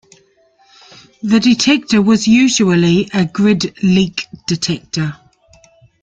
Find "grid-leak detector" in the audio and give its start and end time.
3.25-5.15